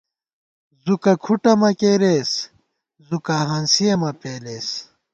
[0.83, 2.31] زُکہ کھُٹہ مہ کېرېس،
[3.07, 4.67] زُکا ہانسِیَہ مہ پېلېس